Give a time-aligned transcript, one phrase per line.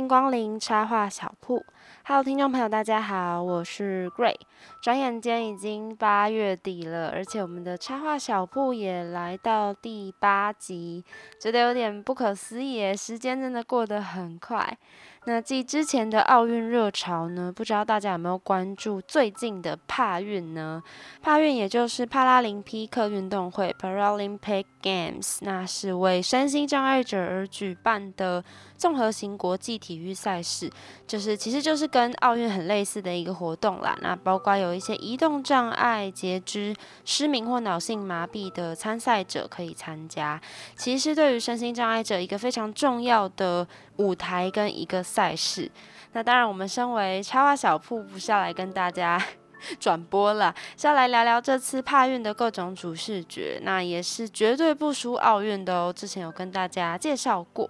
[0.00, 1.62] 迎光临插画小铺。
[2.06, 4.34] Hello，听众朋友，大家好，我是 Gray。
[4.80, 11.04] 转眼间已经八月底了，而且我们的插画小铺也来到第八集，
[11.38, 14.78] 觉得有点不可思议，时间真的过得很快。
[15.26, 20.82] 那继之前的奥运热潮呢，不知道大家有没有关注最近的帕运呢？
[21.20, 28.42] 帕运也就是帕拉林匹克运动会 （Paralympic Games），那是为身心障碍者而举办的
[28.80, 30.70] 综合型国际体育赛事，
[31.06, 33.94] 就是其实就是跟奥运很类似的一个活动啦。
[34.00, 40.40] 那包括有一些移动障碍、截肢、失明或脑性麻痹的参赛者可以参加。
[40.76, 45.70] 其实对于身心障碍者一个非常重要的舞台跟一个赛事。
[46.12, 49.22] 那当然，我们身为插画小铺，不是要来跟大家
[49.78, 53.60] 转播了，是要来聊聊这次帕运的各种主视觉。
[53.62, 57.68] 那也是绝对不输奥运的哦，之前有跟大家介绍过。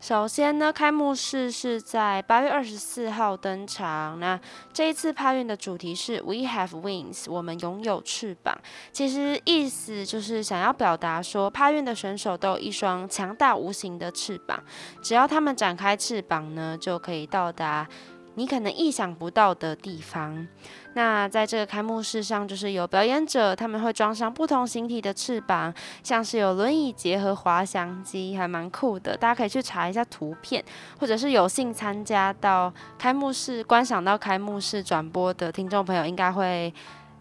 [0.00, 4.20] 首先呢，开幕式是在八月二十四号登场。
[4.20, 4.38] 那
[4.70, 8.54] 这一次帕运的主题是 We Have Wings，我们拥有翅膀。
[8.92, 14.62] 其实意思就是想要表达说，帕运的选手都有一双强大无形的翅膀，
[15.02, 17.88] 只要他们展开翅膀呢，就可以到达
[18.34, 20.46] 你可能意想不到的地方。
[20.94, 29.16] 那在这个开幕式上，就是有表演者，他们会装上不同形体的翅膀，像是有轮椅结合滑翔机，还蛮酷的。
[29.16, 30.64] 大家可以去查一下图片，
[30.98, 36.72] 或者是有幸参加到开幕式、观赏到开幕式转播的听众朋友，应该会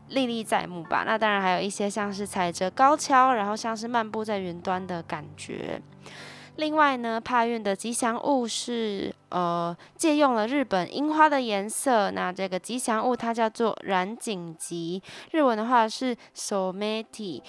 [0.10, 1.04] 历历在目吧。
[1.08, 5.82] 那当然还有一些像是踩着高跷，然后像是漫步在云端的感觉。
[6.58, 17.42] 另外呢，帕运的吉祥物是呃借用了日本樱花的颜色，那这个吉祥物它叫做染井吉，日文的话是 someti。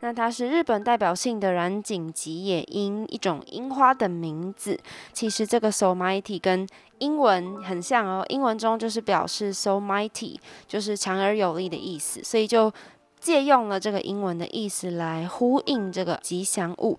[0.00, 4.80] 那它是日本代表性的染井吉野樱，一种樱花的名字。
[5.12, 6.66] 其实这个 so mighty 跟
[6.98, 12.72] 英文很像哦，英文中就是表示 so mighty，就是强而有力的意思，所以就
[13.20, 16.98] 借用了这个英文的意思来呼应这个吉祥物。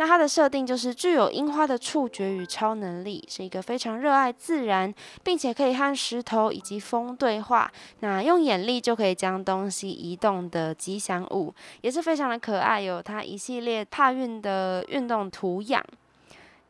[0.00, 7.70] 那它的设定就是具有樱花的触觉与超能力，是一个非常热爱自然，并且可以和石头以及风对话。
[7.98, 15.84] 那用眼力就可以将东西移动的吉祥物，也是非常的可爱，有它一系列帕运的运动图样。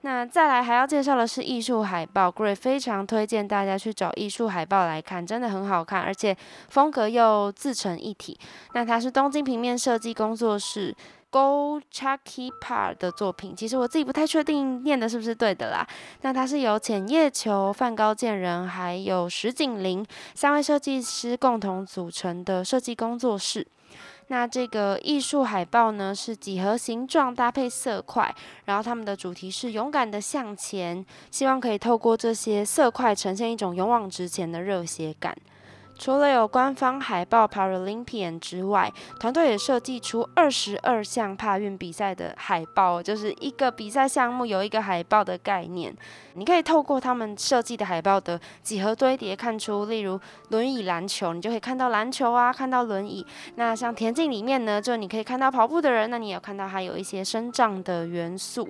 [0.01, 6.37] 那再来还要介绍的是艺术海报，Gray 非常推荐大家去找艺术海报来看，真的很好看，而且
[6.69, 8.37] 风格又自成一体。
[8.75, 10.93] 那它是东京平面设计工作室。
[11.31, 15.87] Go Chucky Par 的作品，其实我自己不太确定念的是不是对的啦。
[16.23, 20.05] 那它是由浅叶球、范高健人还有石井玲
[20.35, 23.67] 三位设计师共同组成的设计工作室。
[24.27, 28.33] 那这个艺术海报呢是几何形状搭配色块，
[28.65, 35.37] 然后他们的主题是勇敢的向前，希望可以透过这些色块呈现一种勇往直前的热血感。
[36.01, 45.95] 除了有官方海报 Paralympian 之外，团队也设计出二十二项帕运比赛的海报，就是一个比赛项目有一个海报的概念。
[46.35, 50.19] 你可以透过他们设计的海报的几何堆叠看出，例如
[50.49, 53.27] 轮椅篮球，你就可以看到篮球啊，看到轮椅。
[53.57, 58.67] 那像田径里面呢，就你可以看到跑步的人，那你有看到它有一些生长的元素。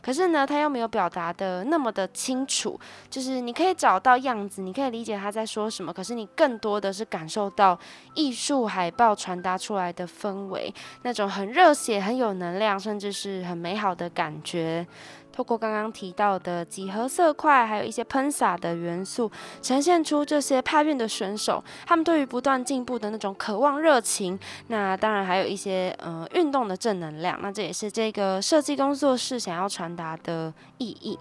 [0.00, 2.76] 可是呢，它又没有表达的那么的清楚，
[3.08, 7.78] 就是你可以找到样子，你可以理解他在说什么，可是你更多多的是感受到
[8.14, 10.72] 艺术海报传达出来的氛围，
[11.02, 14.86] 那种很热血、很有能量，甚至是很美好的感觉。
[15.30, 19.30] 透过刚刚提到的几何色块，还有一些喷洒的元素，
[19.62, 24.38] 呈现出这些帕运的选手他们对于不断进步的那种渴望、热情。
[24.68, 27.38] 那当然还有一些呃运动的正能量。
[27.40, 31.18] 那这也是这个设计工作室想要传达的意义。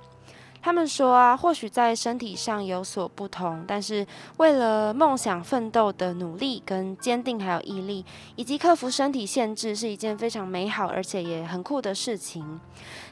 [0.61, 4.05] 他们说啊，或许在身体上有所不同，但是
[4.37, 8.05] 为了梦想奋斗的努力、跟坚定，还有毅力，
[8.35, 12.59] 以及克服身体限制，是一件非常美好而且也很酷的事情。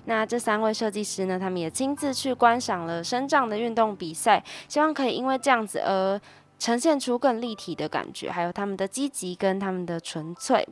[0.05, 6.21] 那这三位设计师呢，他们也亲自去观赏了生长的运动比赛，希望可以因为这样子而
[6.59, 10.67] 呈现出更立体的感觉，还有他们的积极跟他们的纯粹。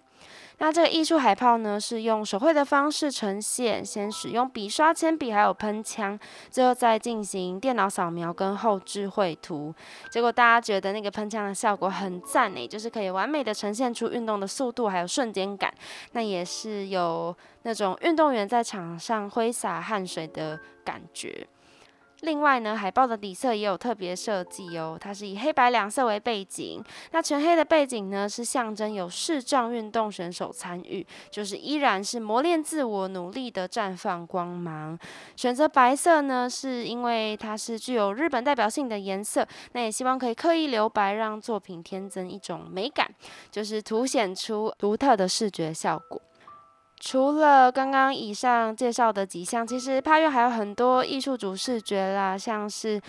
[0.60, 6.20] 那这个艺术海报呢，是用手绘的方式呈现，先使用笔刷、铅笔还有喷枪，
[6.50, 9.74] 最后再进行电脑扫描跟后置绘图。
[10.10, 15.72] 结果大家觉得那个喷枪的效果很赞诶，就是可以完美的呈现出运动的速度还有瞬间感。
[16.14, 21.48] 那也是有那种运动员在场上挥洒汗水的感觉。
[22.22, 26.84] 另外呢，海报的底色也有特别设计哦，它是以黑白两色为背景。
[27.12, 34.98] 那全黑的背景呢，是象征有视障运动选手参与，就是依然是磨练自我、努力的绽放光芒。
[35.36, 43.08] 选择白色呢，是因为它是具有日本代表性的颜色，那也希望可以刻意留白，让作品添增一种美感，
[43.52, 46.20] 就是凸显出独特的视觉效果。
[47.00, 53.00] 除了刚刚以上介绍的几项，其实帕月还有很多艺术主视觉啦，像是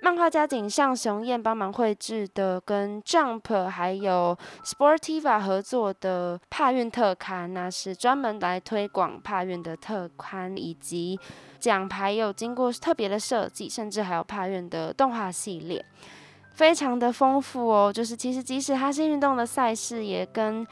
[0.00, 11.18] 漫画家井上雄彦帮忙绘制的，跟 Jump 还有 Sportiva 合作的帕运特刊，那是专门来推广帕运的特刊，以及
[11.58, 15.84] 奖牌有经过特别的设计，甚至还有帕运的动画系列，
[16.52, 17.92] 非常的丰富哦。
[17.92, 20.66] 就是其实即使它是运动的赛事，也跟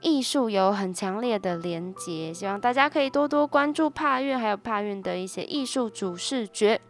[0.00, 6.80] 艺术有很强烈的连结，希望大家可以多多关注帕运，还有帕运的一些艺术主视觉。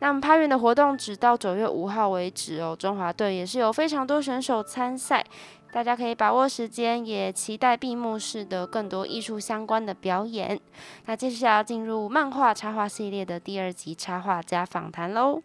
[0.00, 5.24] 那么帕运的活动只到九月五号为止哦，中华队也是有非常多选手参赛，
[5.72, 10.60] 大家可以把握时间，也期待闭幕式的更多艺术相关的表演。
[11.06, 15.42] 那接下来要进入漫画插画系列的第二集插画家访谈喽。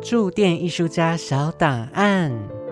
[0.00, 2.69] 驻店艺术家小档案。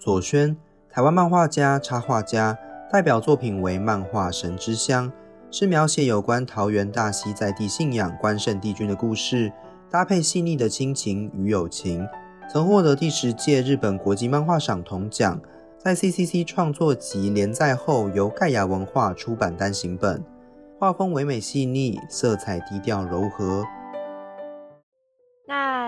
[0.00, 0.56] 左轩，
[0.88, 2.58] 台湾漫画家、插画家，
[2.90, 5.08] 代表作品为漫画《神之乡》，
[5.50, 9.52] 是描写有关桃园大溪在地信仰关圣帝君的故事，
[9.90, 12.08] 搭配细腻的亲情与友情，
[12.50, 15.38] 曾获得第十届日本国际漫画赏铜奖。
[15.76, 20.24] 在 CCC 创作集连载后，由盖亚文化出版单行本，
[20.78, 23.66] 画风唯美细腻，色彩低调柔和。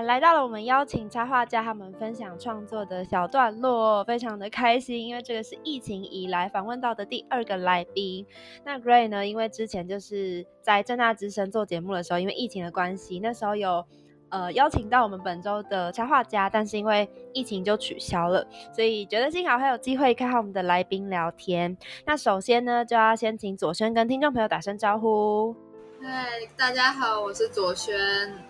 [0.04, 8.26] 来到了我们邀请插画家他们分享创作的小段落，非常的开心，因为这个是疫情以来访问到的第二个来宾。
[8.64, 13.84] 那 Gray 呢，因为之前就是在正大之声做节目的时候，因为疫情的关系，那时候有
[14.30, 21.76] 呃邀请到我们本周的插画家，但是因为疫情就取消了，所以觉得幸好还有机会看看我们的来宾聊天。
[22.06, 25.54] 那首先呢，就要先请左轩跟听众朋友打声招呼。
[26.02, 27.96] 嗨，大家好，我是左轩，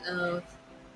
[0.04, 0.42] 呃。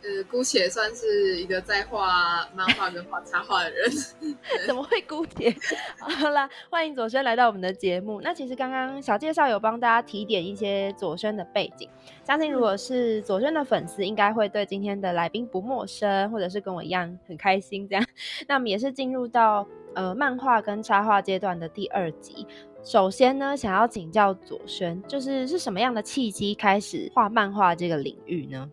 [0.06, 3.91] 呃，姑且算是一个在画漫画跟画插画的人，
[4.64, 5.53] 怎么会姑且？
[5.99, 8.20] 好啦，欢迎左轩来到我们的节目。
[8.20, 11.91] 那其实刚刚小介绍有帮大家提点一些左轩的背景，
[12.25, 18.06] 相信如果是左轩的粉丝，应该会对今天的来宾不陌生，或者是跟我一样很开心这样。
[18.47, 19.67] 那我们也是进入到
[19.97, 22.47] 呃漫画跟插画阶段的第二集。
[22.85, 28.70] 首先呢，想要请教左轩，就是是什么样的契机开始画漫画这个领域呢？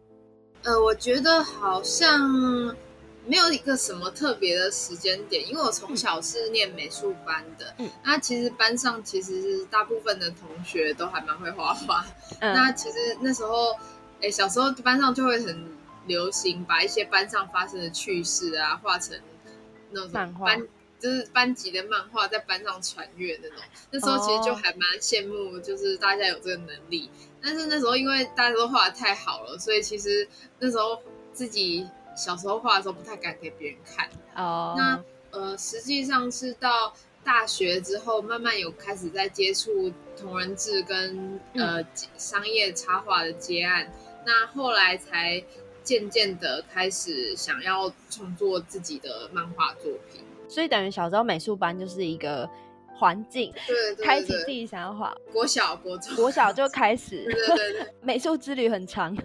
[0.63, 2.75] 呃，我觉得好像
[3.25, 12.05] 没有一个什么特别的时间点，因为我从小是念美术班的，嗯，那其实班上其实是大部分的同学都还蛮会画画，
[12.39, 13.75] 那其实那时候，
[14.21, 15.69] 哎，小时候班上就会很
[16.05, 19.17] 流行把一些班上发生的趣事啊画成
[19.91, 20.61] 那种班，
[21.03, 23.57] 就是班级的漫画在班上传阅那种，
[23.91, 27.09] 那时候其实就还蛮羡慕，就是大家有这个能力。
[27.41, 30.25] 但是那时候因为大家都画的太好了，所以其实
[30.59, 30.97] 那时候
[31.33, 34.09] 自己小时候画的时候不太敢给别人看。
[34.33, 34.75] 哦。
[34.77, 41.85] 那呃，实际上是到大学之后，慢慢有开始在接触同人志跟呃
[42.17, 43.91] 商业插画的接案，
[44.25, 45.43] 那后来才
[45.83, 50.22] 渐渐的开始想要创作自己的漫画作品。
[50.53, 52.49] 所以等于小时候美术班就是一个。
[52.95, 55.13] 环境，对，开启自己想要画。
[55.33, 59.17] 国小、国中、国小就开始，对对对， 美术之旅很长，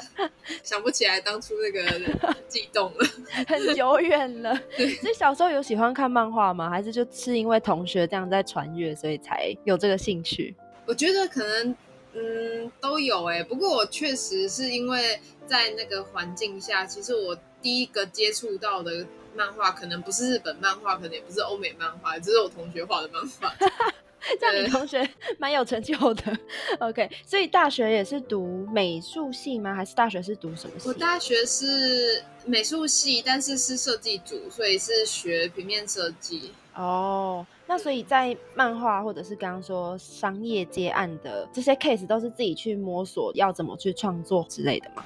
[0.62, 3.06] 想不起来当初那个 激动了，
[3.46, 4.54] 很久远了。
[5.00, 6.68] 所以小时候有喜欢看漫画吗？
[6.68, 10.54] 还是就是因为同学这样在传阅，所以才有这个兴趣？
[10.84, 11.76] 我觉得可能
[12.14, 19.06] 嗯都有哎，不过我确实是因为在那个环境下，其实我第一个接触到的。
[19.34, 23.54] 漫画可能不是日本漫画，可能也不是欧美漫画，只是我同学画的漫画。
[24.38, 26.38] 这样你同学蛮有成就的。
[26.78, 29.74] OK，所以大学也是读美术系吗？
[29.74, 30.88] 还是大学是读什么系？
[30.88, 36.52] 我大学是美术系，但是是设计组，所以是学平面设计。
[36.76, 45.04] 哦，那所以在漫画或者是刚刚说商业接案的这些 case，都是自己去摸索要怎么去创作之类的吗？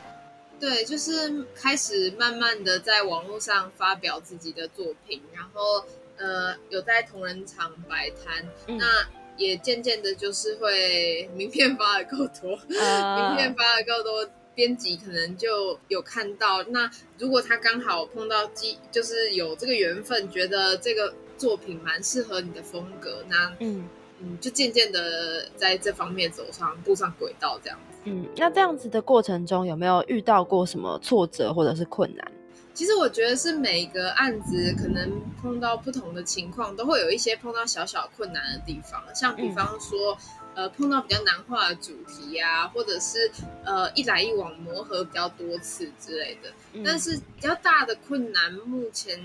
[0.59, 5.85] 对，就是开始慢慢的在网络上发表自己的作品，然后
[6.17, 14.31] 呃有在同仁场摆摊，嗯那也渐渐的就是会名片发的够多，呃名片发的够多。
[14.57, 23.87] 编辑可能就有看到，那如果他刚好碰到机，就是有这个缘分，觉得这个作品蛮适合你的风格，那嗯
[24.19, 27.96] 嗯，就渐渐的在这方面走上步上轨道，这样子。
[28.07, 32.33] 嗯，那这样子的过程中有没有遇到过什么挫折或者是困难？
[32.73, 40.17] 其实我觉得是每个案子可能碰到不同的情况，都会有一些碰到小小困难的地方，像比方说。
[40.57, 43.31] 呃，碰到比较难画的主题啊，或者是
[43.63, 49.21] 呃一来一往磨合比较多次之类的，嗯但是比较大的困难目前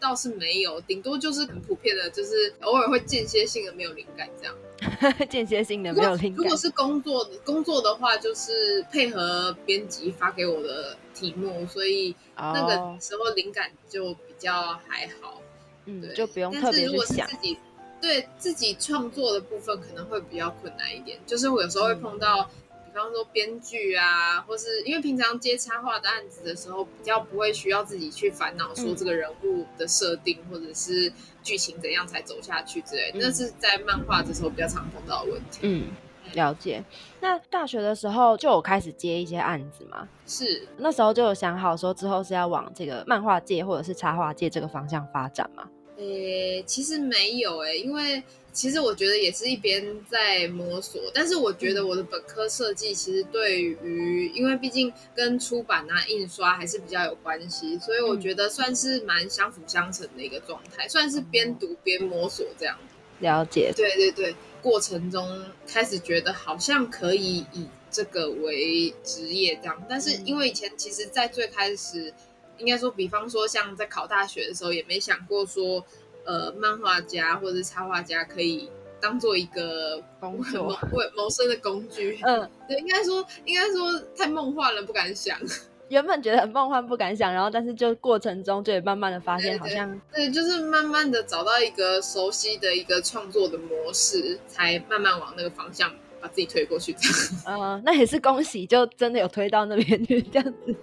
[0.00, 4.54] 倒是没有，顶多就是很普遍的，就是偶尔会间歇性的没有灵感这样。
[5.28, 6.56] 间歇性的没有灵感如果。
[6.56, 15.40] 是工作工作的话，就是配合编辑发给我的题目，所以那个哦，时候灵感就比较还好。
[15.86, 17.42] 嗯，对，就不用特但是如别去想果是自。
[17.42, 17.58] 己
[17.98, 21.18] 对自己创作的部分，可能会比较困难一点。
[21.26, 22.50] 就是我有时候会碰到，比
[22.98, 31.12] 方说编剧啊，或是因为平常接插画的案子的时候，比较不会需要自己去烦恼说嗯这个人物的设定，或者是
[31.42, 35.60] 剧情怎样才走下去之类那是在漫画的时候比较常碰到的问题。
[35.62, 35.88] 嗯，
[36.34, 36.82] 了解。
[37.20, 40.08] 那大学的时候就有开始接一些案子嘛？
[40.26, 45.68] 是，那时候就有想好说之后是要往这个漫画界或者是插画界这个方向发展嘛？
[45.98, 48.22] 诶、其实没有诶、因为
[48.56, 62.78] 其实我觉得也是一边在摸索，但是我觉得我的本科设计其实对于，因为毕竟跟出版啊、印刷还是比较有关系，所以我觉得算是蛮相辅相成的一个状态，算是边读边摸索这样。
[63.18, 63.70] 了解。
[63.76, 72.10] 对对对，过程中开始觉得好像可以以这个为职业这样，但是因为以前其实，在最开始，
[72.56, 75.84] 应该说，比方说像在考大学的时候，也没想过说，
[76.26, 78.68] 呃，漫画家或者插画家可以
[79.00, 82.18] 当做一个工作谋为谋生的工具。
[82.26, 85.38] 嗯，对，应该说应该说太梦幻了，不敢想。
[85.88, 95.88] 原本觉得很梦幻，不敢想，然后但是就过程中就也慢慢的发现，好像对，就是慢慢的找到一个熟悉的一个创作的模式，才慢慢往那个方向
[96.26, 97.60] 把自己推过去，这样。
[97.60, 100.74] 呃， 那也是恭喜，就真的有推到那边去，这样子，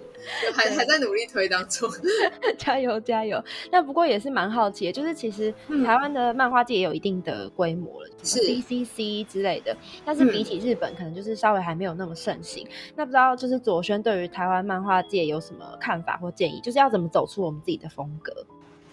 [0.54, 1.88] 还还在努力推当中。
[2.56, 3.42] 加油加油。
[3.70, 12.66] 那不过也是蛮好奇的，就是其实嗯台湾的漫画界也有一定的规模了，是 CCC 之类的，但是比起日本，可能就是稍微还没有那么盛行。
[12.96, 18.32] 那不知道就是左轩对于台湾漫画界有什么看法或建议，就是要怎么走出我们自己的风格？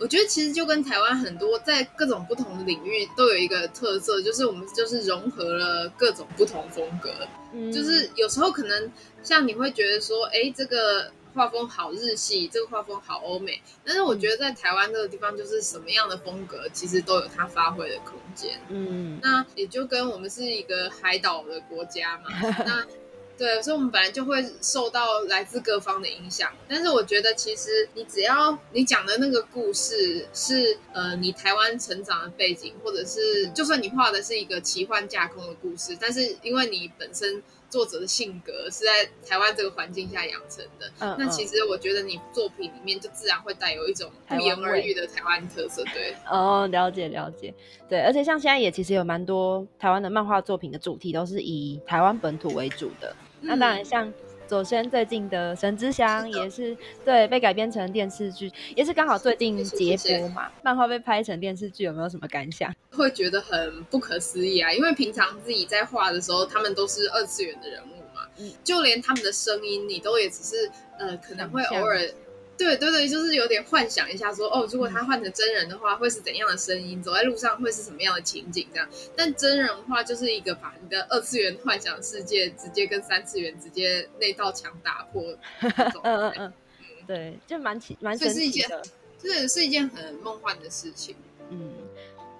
[0.02, 7.12] 我觉得其实就跟台湾很多在各种不同的领域都有一个特色，就是我们就是融合了各种不同风格。
[7.54, 8.92] 嗯就是有时候可能
[9.22, 18.60] 像你会觉得说，哎，这个画风好日系，这个画风好欧美，但是我觉得在台湾这个地方，就是什么样的风格其实都有它发挥的空间。
[18.70, 22.30] 嗯那也就跟我们是一个海岛的国家嘛，
[22.66, 22.84] 那
[23.42, 26.52] 对，所以我们本来就会受到来自各方的影响。
[26.70, 46.14] 但是我觉得，其实你只要你讲的那个故事是呃你台湾成长的背景，或者是就算你画的是一个奇幻架空的故事，但是因为你本身作者的性格是在台湾这个环境下养成的，嗯那其实我觉得你作品里面就自然会带有一种不言而喻的台湾特色，对。
[46.30, 47.52] 哦，了解了解，
[47.90, 53.16] 对，而且像现在也其实有蛮多台湾的漫画作品的主题都是以台湾本土为主的。
[53.42, 54.14] 那当然，像
[54.48, 62.74] 左轩最近的《神之乡》也是对被改编成电视剧，也是刚好最近谢谢节谢谢播嘛，漫画被拍成电视剧，有没有什么感想？
[62.92, 68.52] 会觉得很不可思议啊，因为平常自己在画的时候，他们都是二次元的人物嘛，嗯。
[68.64, 70.70] 就连他们的声音，你都也只是
[71.00, 72.00] 呃，可能会偶尔，
[72.64, 77.02] 对对对，就是有点幻想一下说，哦，如果他换成真人的话，会是怎样的声音？
[77.02, 78.68] 走在路上会是什么样的情景？
[78.74, 85.24] 这样，但真人话就是一个把你的二次元幻想世界直接跟三次元直接那道墙打破
[85.62, 86.54] 嗯嗯嗯，
[87.08, 88.96] 对，就蛮奇蛮所以是一件神奇的。
[89.22, 91.16] 这是一件很梦幻的事情。
[91.50, 91.72] 嗯，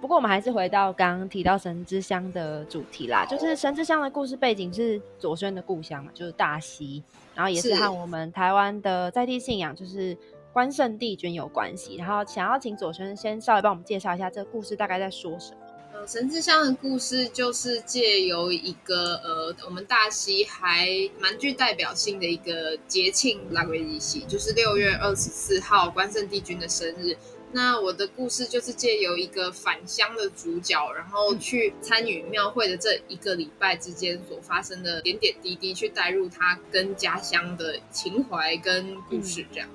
[0.02, 7.00] 不过我们还是回到刚刚提到神之乡的主题啦，就是神之乡的故事背景是左轩的故乡嘛，就是大溪，
[7.36, 10.18] 然后也是是和我们台湾的在地信仰就是
[10.52, 11.94] 关圣帝君有关系。
[11.94, 15.58] 然后想要请左轩先稍微帮我们介绍一下这个故事大概在说什么。
[15.94, 20.88] 呃，神之乡的故事就是借由一个呃，我们大溪还
[21.20, 27.16] 蛮具代表性的一个节庆拉维利西，就是六月二十四号关圣帝君的生日。
[27.54, 39.68] 那我的故事就是借由一个返乡的主角，然后去参与庙会的这一个礼拜之间所发生的点点滴滴，去带入他跟家乡的情怀跟故事，这样。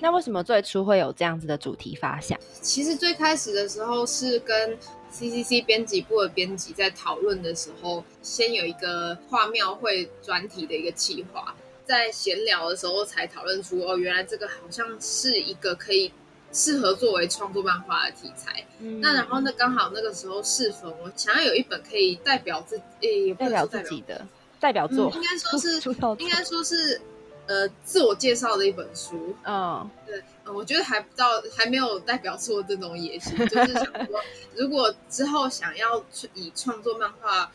[0.00, 2.38] 那为什么最初会有这样子的主题发想？
[2.60, 4.78] 其实最开始的时候是跟
[5.12, 11.54] CCC 编辑部的编辑在讨论的时候，先有一个画庙会专题的一个企划，
[11.86, 16.12] 在闲聊的时候才讨论出哦，原来这个好像是一个可以
[16.52, 18.64] 适合作为创作漫画的题材。
[18.80, 24.26] 嗯那然后呢，刚好那个时候适逢我想要有一本可以代表自诶、也不代表自己的
[24.60, 25.80] 代表作，嗯应该说是
[26.18, 27.00] 应该说是
[27.46, 29.36] 呃自我介绍的一本书。
[29.44, 34.20] 嗯对，呃我觉得还不到，还没有代表作这种野心，就是想说，
[34.54, 37.50] 如果之后想要去以创作漫画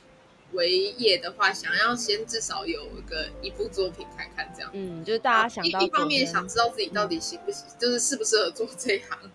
[0.54, 4.70] 为业的话，想要先至少有一个一部作品看看这样。
[4.74, 9.32] 嗯，就是大家想到一一方面想知道自己到底行不行，就是适不适合做这一行。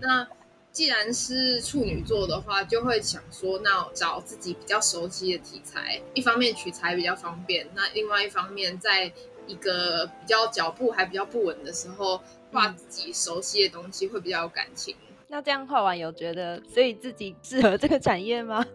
[0.00, 0.28] 那
[0.72, 9.12] 既然是处女座的话，就会想说，那找自己比较熟悉的题材，一方面取材比较方便，那另外一方面，在
[9.46, 12.20] 一个比较脚步还比较不稳的时候，
[12.52, 14.94] 画自己熟悉的东西会比较有感情。
[15.32, 18.66] 那这样画完有觉得，所以自己适合这个产业吗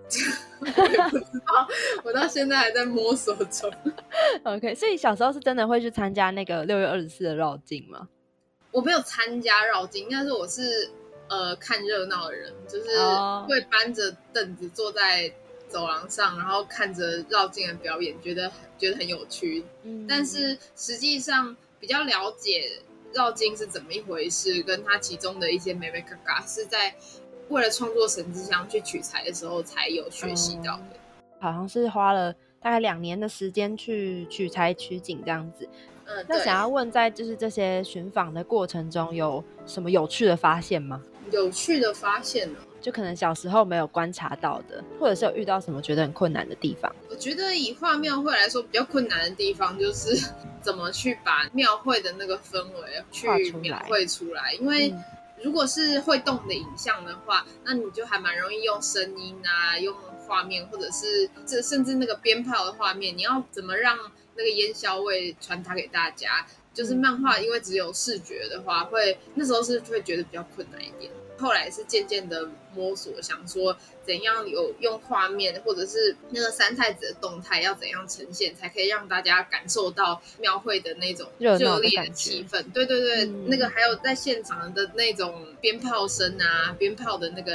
[0.62, 0.74] 我也
[1.10, 1.68] 不知道，
[2.04, 3.70] 我到现在还在摸索中。
[4.44, 8.08] OK，所以小时候是真的会去参加那个六月二十四的绕境吗？
[8.72, 10.90] 我没有参加绕境，但是我是
[11.28, 15.30] 呃看热闹的人，就是哦会搬着凳子坐在
[15.68, 19.64] 走廊上，然后看着绕境的表演，觉得觉得很有趣。
[19.84, 22.80] 嗯但是实际上比较了解
[23.14, 26.96] 绕境是怎么一回事，跟他其中的一些美美嘎嘎，是在
[27.50, 30.98] 为了创作神之乡去取材的时候才有学习到的。
[31.40, 35.68] 好像是花了大概两年的时间去取材取景这样子。
[36.08, 41.02] 嗯，那想要问，在就是这些寻访的过程中，有什么有趣的发现吗？
[41.32, 46.96] 有趣的发现呢、就可能小时候没有观察到的，或者是有遇到什么觉得很困难的地方？
[47.10, 50.16] 我觉得以画庙会来说，比较困难的地方就是
[50.62, 54.54] 怎么去把庙会的那个氛围去描绘出来。
[54.54, 55.04] 因为嗯
[55.44, 59.94] 如果是会动的影像的话，那你就还蛮容易用声音啊，用
[60.26, 63.96] 画面，或者是这甚至那个鞭炮的画面，你要怎么让
[64.36, 66.46] 那个烟硝味传达给大家？
[66.74, 71.12] 就是嗯漫画，因为只有视觉的话，会那时候是会觉得比较困难一点。
[71.38, 82.64] 后来是渐渐的摸索，想说怎样有用画面，或者是那个三太子的动态要怎样呈现，才可以让大家感受到庙会的那种热烈的气氛。
[82.74, 87.54] 对对对，嗯那个还有在现场的那种鞭炮声啊，鞭炮的那个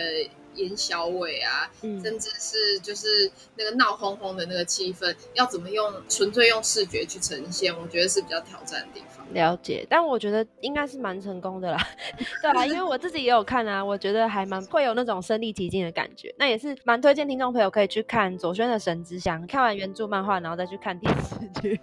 [0.55, 9.27] 烟硝味啊，嗯甚至是就是那个闹哄哄的那个气氛，要怎么用纯粹用视觉去呈现，我觉得是比较挑战的地方。
[9.33, 11.79] 了解，但我觉得应该是蛮成功的啦。
[12.43, 16.35] 对啊，因为我自己也有看啊，我觉得还蛮会有那种身临其境的感觉。
[16.37, 21.81] 那也是蛮推荐听众朋友可以去看左轩的《神之乡》，看完原著漫画，然后再去看电视剧。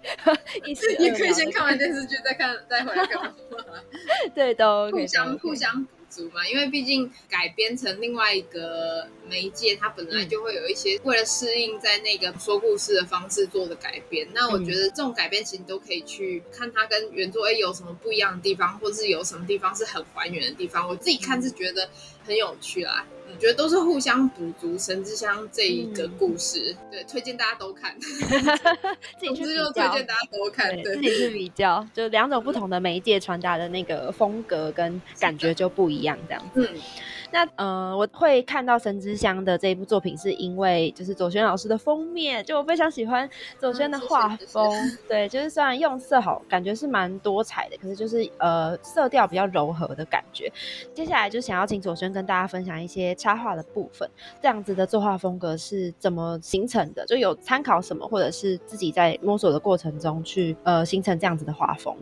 [0.66, 3.82] 一石也可以先看完电视剧，再看再回来看漫画。
[4.34, 14.26] 对，都互相都可以互相补足嘛，因为毕竟改编成另外一个媒介，它本来就会有一些为了适应在那个说故事的方式做的改编。
[14.32, 20.88] 那我觉得这种改编其实都可以去看它跟原作 A 有什么不一样的地方，或是有什么地方是很还原的地方。
[20.88, 21.88] 我自己看是觉得
[22.24, 23.06] 很有趣啦。
[23.30, 27.94] 我觉得都是互相补足《神之乡》这一个故事，对，推荐大家都看。
[28.00, 29.70] 自己就去比较。
[29.72, 36.68] 推荐大家都看，对，对自己去比较，就两种不同的媒介传达的那个风格跟感觉就不一样，这样子。
[36.72, 36.80] 嗯，
[37.30, 43.28] 那呃，我会看到《神之香》的这一部作品，是因为就是左轩老师的封面，就我非常喜欢
[43.60, 44.72] 左轩的画风。
[45.06, 50.50] 对，就是虽然用色好，感觉是蛮多彩的，可是就是呃色调比较柔和的感觉。
[50.94, 54.08] 接下来就想要请左轩跟大家分享一些插画的部分，
[54.40, 57.04] 这样子的作画风格是怎么形成的？
[57.06, 61.94] 就有参考什么，或者是自己在摸索的过程中去呃形成这样子的画风。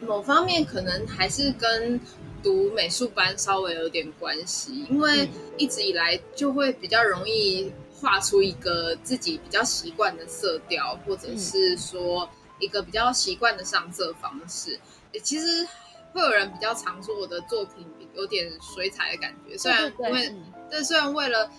[0.00, 2.00] 某方面可能还是跟
[2.44, 12.28] 读美术班稍微有点关系，因为一直以来就会比较容易画出一个自己比较习惯的色调，或者是说
[12.60, 14.78] 一个比较习惯的上色方式。
[15.12, 15.66] 诶其实
[16.12, 20.34] 会有人比较常说我的作品有点水彩的感觉，虽然因为
[20.70, 21.50] 但虽然为了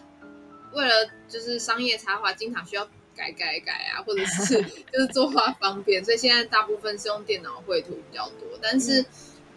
[0.74, 0.94] 为了
[1.28, 4.62] 就是商业插画，经常需要改改改啊，或者是
[4.94, 8.48] 就是作画方便，所以现在大部分是用电脑绘图比较多。
[8.62, 9.06] 但是，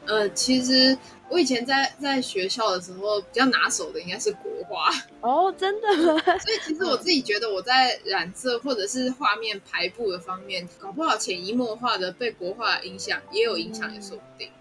[0.07, 0.97] 呃，其实
[1.29, 6.21] 我以前在在学校的时候比较拿手的应该是国画，哦，真的 吗？
[6.39, 14.49] 所以其实我自己觉得我在染色或者是画面排布的方面，搞不好潜移默化的被国画影响，也有影响也说不定。
[14.49, 14.58] 嗯，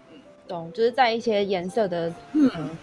[0.48, 2.12] 懂，就是在一些颜色的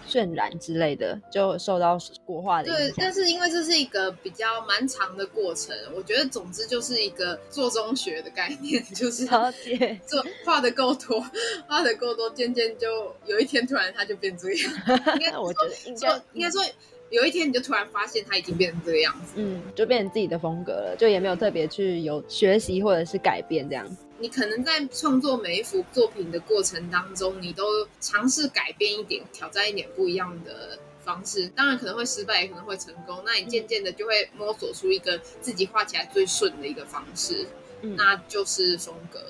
[0.08, 11.20] 渲染之类的，就受到国画的影对，但是因为这是一个比较蛮长的过程，我觉得总之就是一个做中学的概念， 就是做画的够多，
[11.66, 14.72] 画的够多，渐渐就有一天突然它就变这样。
[15.16, 16.62] 应该 我觉得应该说应该说
[17.10, 19.34] 有一天你就突然发现它已经变成这个样子。
[19.36, 23.86] 嗯，就变成自己的风格了，就也没有特别去有学习或者是改变这样。
[24.18, 27.64] 你可能在创作每一幅作品的过程当中，你都
[28.00, 31.46] 尝试改变一点，挑战一点不一样的方式。
[31.48, 33.22] 当然可能会失败，也可能会成功。
[33.24, 37.46] 那你渐渐的就会摸索出一个自己画起来最顺的一个方式，
[37.82, 39.20] 嗯那就是风格。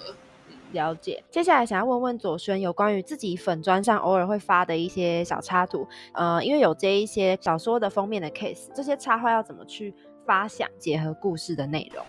[0.72, 1.22] 了解。
[1.30, 9.94] 接下来想要问问左轩有关于自己粉砖上偶尔会发的一些小插图，呃，因为有接一些小说的封面的 case，这些插画要怎么去
[10.24, 12.04] 发想，结合故事的内容？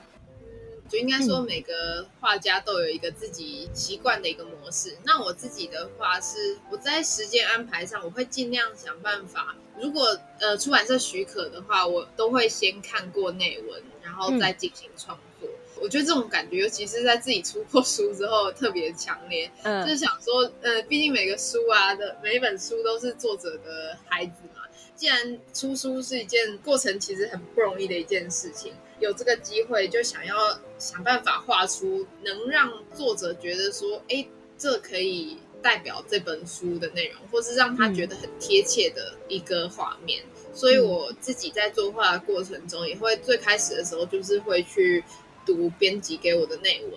[0.89, 4.97] 就应该说每个画家都有一个自己习惯的一个模式。
[5.03, 9.55] 那我自己的话是，我在时间安排上，我会尽量想办法。
[9.79, 15.49] 如果呃出版社许可的话，我都会先看过内文，然后再进行创作。
[15.79, 19.51] 我觉得这种感觉，尤其是在自己出过书之后，特别强烈。
[19.61, 24.63] 嗯就是想说，呃，毕竟每个书啊的每一本书都是作者的孩子嘛。
[24.95, 40.23] 既然出书是一件过程，其实很不容易的一件事情，有这个机会就想要想办法画出能让作者觉得说，哎，这可以代表这本书的内容，或是让他觉得很贴切的一个画面。
[40.53, 45.03] 所以我自己在作画的过程中，也会最开始的时候就是会去
[45.45, 46.93] 读编辑给我的内文，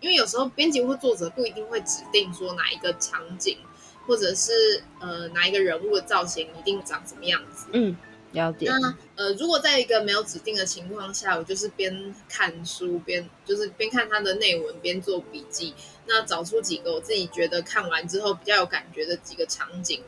[0.00, 3.58] 因为有时候编辑或作者不一定会指定说哪一个场景，
[4.06, 7.66] 或者是呃哪一个人物的造型一定长什么样子。
[7.72, 7.94] 嗯，
[8.34, 8.66] 了解。
[8.68, 15.72] 那呃，如果在一个没有指定的情况下，我就是边看书边就是边看它的内文边做笔记，
[16.06, 20.02] 那找出几个我自己觉得看完之后比较有感觉的几个场景，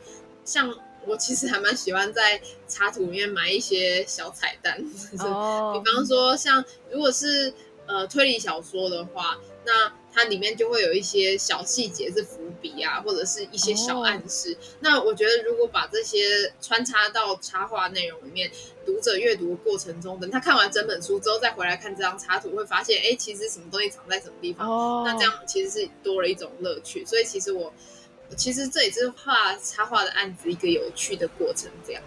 [0.45, 0.71] 像。
[1.05, 6.61] 我其实还蛮喜欢在插图里面埋一些小彩蛋， 比方说像
[6.91, 7.53] 如果是
[7.87, 14.57] 呃推理小说的话，那它里面就会有一些小细节是伏笔啊，或者是一些小暗示。
[14.79, 18.49] 那我觉得如果把这些穿插到插画内容里面，
[18.85, 24.69] 读者阅读的过程中，等他看完整本书之后再回来看这张插图，会发现哎，其实什么东西藏在什么地方。
[24.69, 27.05] 哦，那这样其实是多了一种乐趣。
[27.05, 27.71] 所以其实我
[28.35, 32.01] 其实这也是画插画的案子一个有趣的过程，这样。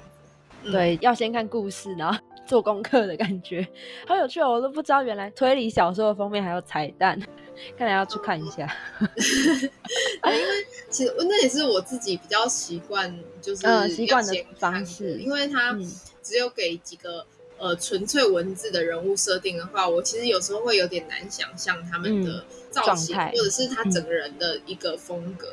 [0.62, 2.18] 嗯对，要先看故事，然后
[2.50, 3.64] 做功课的感觉，
[4.08, 4.50] 好有趣哦！
[4.50, 7.16] 我都不知道原来推理小说的封面还有彩蛋，
[7.78, 8.64] 看来要去看一下。
[10.20, 15.92] 啊，因为其实那也是我自己比较习惯，就是嗯习惯的方式因为它嗯
[16.24, 17.24] 只有给几个
[17.56, 25.46] 呃纯粹文字的人物设定的话，我其实有时候会有点难想象他们的造型，嗯或者是他整个人的一个风格。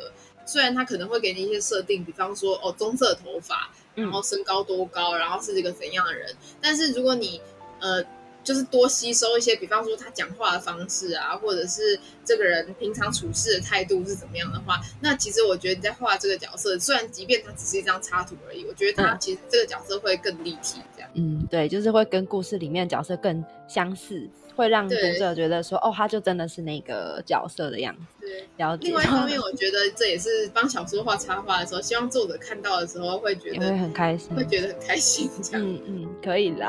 [0.47, 7.41] 虽然他可能会给你一些设定，比方说哦棕色头发，嗯然后身高多高，然后是一个怎样的人，但是如果你
[7.79, 8.01] 呃
[8.43, 19.17] 就是多吸收一些，比方说他讲话的方式啊，或者是这个人平常处事的态度是怎么样的话，那其实我觉得你在画这个角色，虽然即便它只是一张插图而已，我觉得他嗯。
[19.19, 21.09] 其实这个角色会更立体，这样。
[21.15, 28.01] 嗯，对，就是会跟故事里面的角色更相似，会让读者觉得说，哦，他就真的是那个角色的样子。
[28.19, 28.47] 对。
[28.57, 28.87] 了解。
[28.87, 34.35] 另外一方面，我觉得这也是帮小说画插画的时候，希望作者看到的时候会觉得会得很开心。
[34.35, 35.61] 会觉得很开心，这样。
[35.63, 36.67] 嗯嗯，可以啦。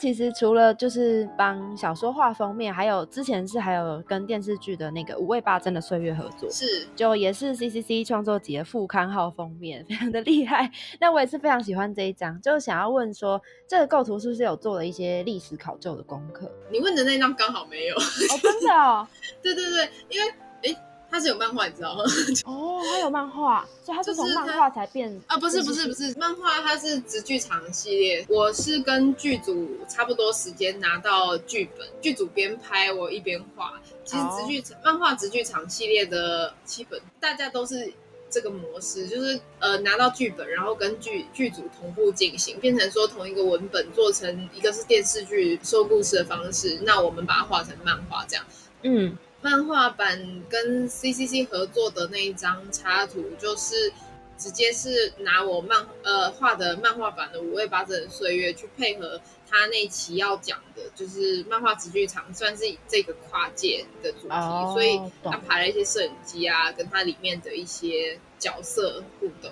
[0.00, 10.72] 其实除了就是帮小说画封面，还有之前是还有跟电视剧的那个《五味八珍的岁月》合作，是就也是 CCC 创作集的副刊号封面，非常的厉害。
[10.98, 16.50] 那我也是非常喜欢这一张，就是想要问说，这个构图是不是有做了一些历史考究的功课？
[16.72, 17.94] 你问的那张刚好没有。
[17.94, 18.00] 哦，
[18.42, 19.06] 真的哦，
[19.42, 20.32] 对对对，因为
[20.62, 20.76] 诶，
[21.10, 22.04] 它是有漫画，你知道吗？
[22.46, 33.80] 哦，它有漫画，所以它是从漫画才变啊，不是不是不是，漫画它是直剧场系列，我是跟剧组差不多时间拿到剧本，剧组边拍我一边画。
[34.04, 37.92] 其实直剧场、漫画直剧场系列的基本大家都是
[38.28, 48.44] 这个模式，就是呃拿到剧本，然后跟剧剧组同步进行，变成说同一个文本做成一个是电视剧说故事的方式，那我们把它画成漫画这样。
[48.82, 53.92] 嗯漫画版跟 CCC 合作的那一张插图，就是
[54.36, 69.50] 直接是拿我漫呃画的漫画版的《五味八珍的岁月》去配合他那期要讲的，就是漫画直剧场，算是这个跨界的主题，哦所以懂他排了一些摄影机啊，跟它里面的一些角色互动。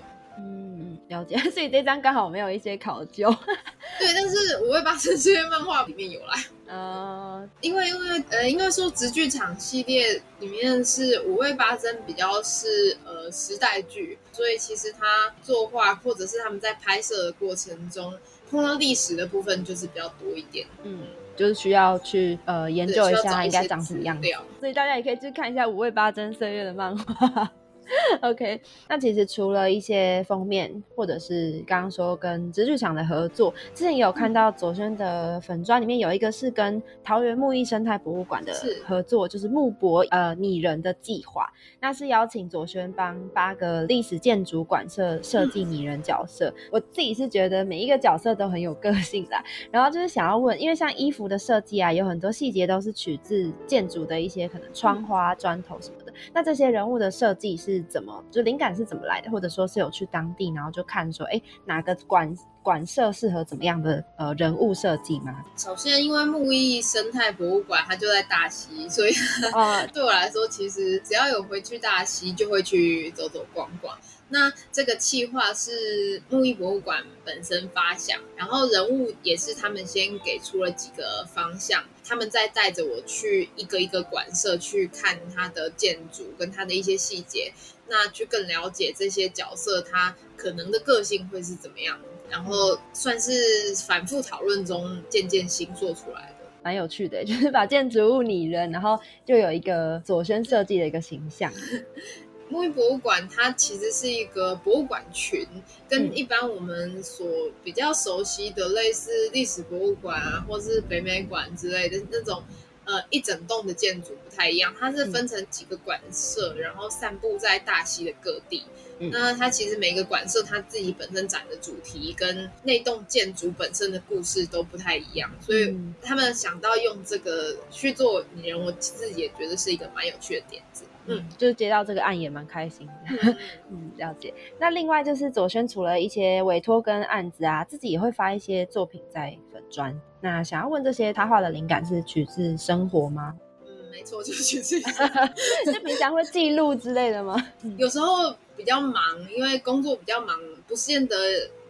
[1.08, 3.28] 嗯，了解， 所以这张刚好没有一些考究。
[3.98, 6.34] 对，但是五味八珍这些漫画里面有啦。
[6.68, 18.12] 呃，因为因为呃，应该说直剧场系列里面是五味八珍比较是呃时代剧，所以其实他作画或者是他们在拍摄的过程中
[18.50, 20.66] 碰到历史的部分就是比较多一点。
[20.82, 27.50] 嗯，就是需要去呃研究一下它应该长什么样子资料，所以大家也可以去看一下五味八珍岁月的漫画。
[28.22, 38.52] OK，那其实除了一些封面，或者是刚刚说跟直剧场的合作，之前也有看到左轩的粉砖里面有一个是跟桃园木艺生态博物馆的
[38.84, 41.46] 合作，就是木博呃拟人的计划，
[41.80, 46.52] 那是邀请左轩帮八个历史建筑馆设设计拟人角色。
[46.70, 49.36] 我自己是觉得每一个角色都很有个性的，
[49.70, 56.12] 然后就是想要问，因为像衣服的设计啊，有很多细节都是取自建筑的一些可能窗花、砖头什么的。
[56.32, 59.30] 那这些人物的设计是怎么，就灵感是怎么来的？
[59.30, 65.44] 或者说是有去当地，然后就看说，哎，哪个馆馆舍适合怎么样的呃人物设计吗？
[65.56, 69.12] 首先，因为木艺生态博物馆它就在大溪，所以
[69.54, 73.96] 呃， 对我来说，其实只要有回去大溪，就会去走走逛逛。
[74.30, 87.52] 那这个企划是木艺博物馆本身发想，然后人物也是他们先给出了几个方向，他们再带着我去一个一个馆舍去看它的建筑跟它的一些细节，
[87.88, 96.46] 那去更了解这些角色他可能的个性会是怎么样，然后算是反复讨论中渐渐新做出来的。
[96.62, 101.50] 蛮有趣的， 就是把建筑物拟人，然后就有一个左轩设计的一个形象。
[102.50, 105.46] 木艺博物馆它其实是一个博物馆群，
[105.88, 107.26] 跟嗯一般我们所
[107.62, 112.42] 比较熟悉的类似历史博物馆啊，或是北美馆之类的那种
[112.84, 118.64] 呃一整栋的建筑不太一样，它是分成几个馆舍，然后散布在大溪的各地。
[119.00, 130.82] 嗯那它其实每个馆舍它自己本身展的主题跟那栋建筑本身的故事都不太一样，所以嗯他们想到用这个去做拟人，我自己也觉得是一个蛮有趣的点子。
[131.08, 132.92] 嗯，就是接到这个案也蛮开心的。
[133.22, 133.36] 嗯
[133.70, 134.32] 嗯，了解。
[134.58, 139.98] 那另外就是左轩除了一些委托跟案子啊，自己也会发一些作品在粉砖。
[140.20, 143.34] 那想要问这些他画的灵感是取自生活吗？
[143.66, 144.84] 嗯，没错，就是取自己。
[145.72, 147.36] 就平常会记录之类的吗？
[147.78, 149.02] 有时候比较忙，
[149.34, 151.16] 因为工作比较忙，不见得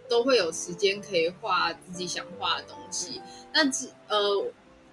[0.09, 3.21] 都会有时间可以画自己想画的东西。
[3.53, 4.47] 那只呃，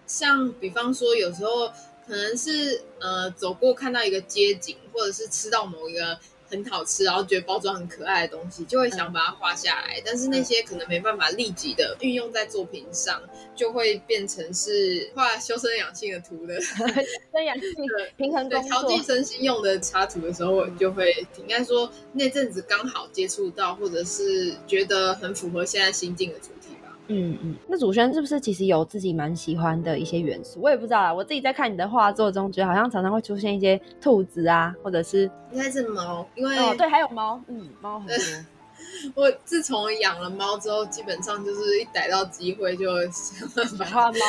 [0.06, 1.72] 像比方说，有时候
[2.08, 10.00] 可能是呃走过看到一个街景，或者是吃到某一个很好吃，然后觉得包装很可爱的东西，就会想把它画下来。
[10.06, 13.20] 但是那些可能没办法立即的运用在作品上，
[13.56, 16.62] 就会变成是画修身养性的图的。
[17.34, 17.72] 身养性
[18.16, 19.02] 平衡对，调剂。
[19.02, 26.75] 身心用的插图的时候，我就会应该说那阵子刚好接触到，或者是觉得很符合现在心境的主题吧。
[27.08, 30.60] 嗯嗯，那祖轩是不是其实有自己蛮喜欢的一些元素？
[30.62, 38.16] 我也不知道啦，我自己在看你的画作中，觉得好像常常会出现一些兔子啊，或者是应该是猫，因为哦对，还有猫，嗯，猫很多。
[39.16, 44.20] 我自从养了猫之后，基本上就是一逮到机会就想办法画猫，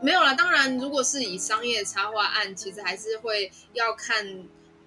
[0.00, 4.24] 没有啦，当然，如果是以商业插画案，其实还是会要看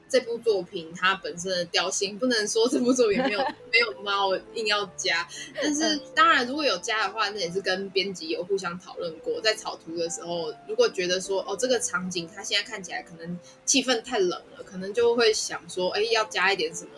[0.08, 3.40] 这部作品它本身的调性，不能说这部作品没有
[3.72, 5.28] 没有猫硬要加。
[5.62, 16.92] 但是当然，如果有加的话，那也是跟编辑有互相讨论过，在草图的时候，如果觉得说哦这个场景它现在看起来可能气氛太冷了，可能就会想说，哎，要加一点什么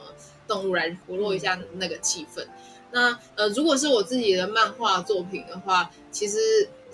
[0.48, 2.46] 动物来活络一下那个气氛。
[2.92, 6.38] 那呃，如果是我自己的漫画作品的话，其实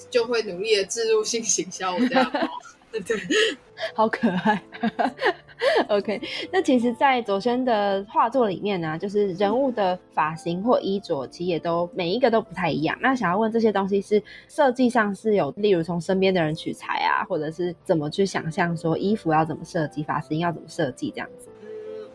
[0.10, 2.50] 就会努力的植入性行销我家的猫。
[3.02, 3.18] 对，
[3.94, 4.62] 好可爱。
[5.88, 12.98] OK，那其实，在左轩的画作里面呢、就是人物的发型或衣着，其实也都每一个都不太一样。
[13.02, 21.48] 那想要问这些东西是设计上是有，例如从身边的人取材啊，或者是怎么去想象说衣服要怎么设计，发型要怎么设计这样子。
[21.62, 21.68] 嗯，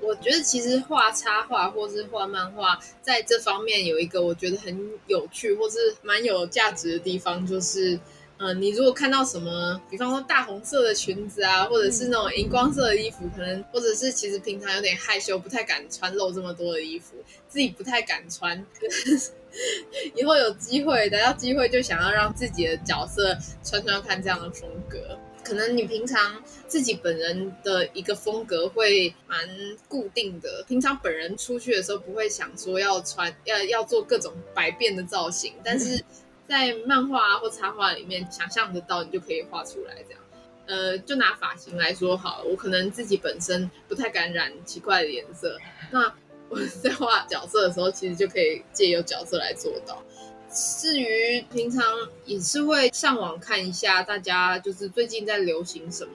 [0.03, 7.99] 我觉得其实画插画或是画漫画，在这方面有一个我觉得很有趣或是蛮有价值的地方，就是。
[8.39, 17.17] 呃，你如果看到什么，比方说大红色的裙子啊，或者是那种荧光色的衣服，可能或者是其实平常有点害羞，不太敢穿露这么多的衣服，
[17.49, 18.65] 自己不太敢穿。
[20.15, 25.19] 以后有机会，得到机会就想要让自己的角色穿穿看这样的风格。
[25.43, 29.49] 可能你平常自己本人的一个风格会蛮
[29.89, 36.05] 固定的，平常本人出去的时候不会想说要穿要要做各种百变的造型，但是
[36.49, 40.21] 在漫画或插画里面想象得到，你就可以画出来这样。
[40.67, 45.59] 呃，就拿发型来说好了，我可能自己本身不太敢染奇怪的颜色，
[45.91, 46.13] 那
[46.49, 50.03] 我在画角色的时候，其实就可以借由角色来做到。
[50.51, 51.85] 至于平常
[52.25, 56.13] 也是会上网看一下，大家就是最近在流行什么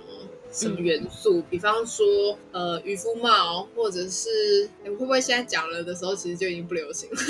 [0.53, 2.05] 什么元素，比方说
[2.51, 7.17] 呃渔夫帽，或者是会不会现在讲了的时候，其实就已经不流行了。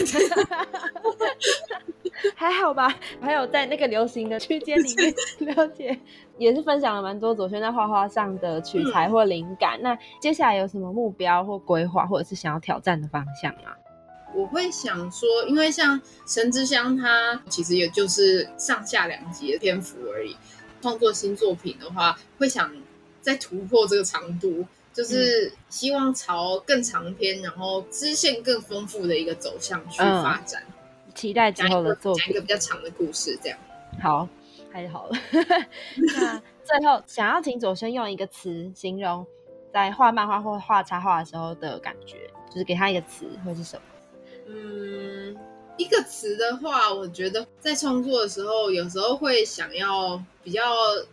[2.36, 5.14] 还好吧，还有在那个流行的区间里面
[5.56, 5.98] 了解，
[6.38, 9.82] 也是分享了蛮多左轩在画画上的取材或灵感。
[9.82, 13.72] 那接下来有什么目标或规划，或者是想要挑战的方向吗？
[14.36, 20.36] 我会想说，因为像《神之乡》，它其实也就是上下两集的篇幅而已。
[20.82, 22.70] 创作新作品的话，会想
[23.24, 30.62] 再突破这个长度，就是希望朝更长篇，然后支线更丰富的一个走向去发展。
[31.16, 33.58] 期待之后的作品，讲一个比较长的故事，这样。
[34.02, 34.28] 好，
[34.72, 35.16] 太好了。
[36.18, 39.26] 那最后想要请左轩用一个词形容
[39.72, 43.84] 在画漫画或画插画的时候的感觉，就是给他一个词会是什么？
[44.48, 45.38] 嗯，
[45.78, 50.62] 一个词的话，我觉得在创作的时候，有时候会想要比较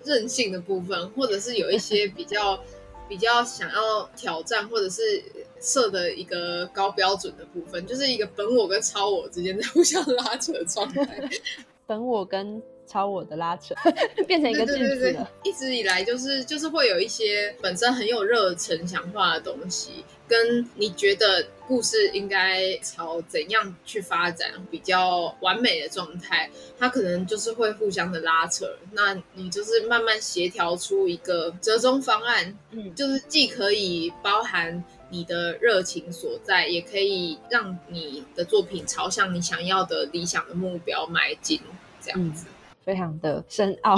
[0.05, 2.62] 任性的部分，或者是有一些比较
[3.09, 5.23] 比较想要挑战，或者是
[5.61, 11.29] 设的一个高标准的部分，就是一个本我跟超我之间在互相拉扯的状态。
[11.87, 13.72] 本我跟超我的拉扯
[14.26, 15.31] 变成一个句子了。
[15.44, 26.50] 一直以来就是就是会有一些本身很有热忱想画的东西，跟你觉得故事应该朝怎样去发展比较完美的状态，
[26.81, 28.66] 它可能就是会互相的拉扯。
[28.90, 41.61] 那你就是慢慢协调出一个折中方案，嗯，就是既可以包含你的热情所在，也可以让你的作品朝向你想要的理想的目标迈进，
[42.03, 42.46] 这样子。
[42.90, 43.94] 非常的深奥，